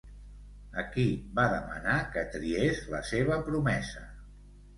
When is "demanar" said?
1.51-1.97